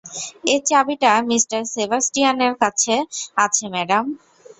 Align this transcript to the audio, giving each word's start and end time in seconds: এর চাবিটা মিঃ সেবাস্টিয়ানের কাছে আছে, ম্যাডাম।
এর 0.51 0.61
চাবিটা 0.69 1.11
মিঃ 1.27 1.43
সেবাস্টিয়ানের 1.73 2.53
কাছে 2.61 2.95
আছে, 3.37 3.65
ম্যাডাম। 3.73 4.05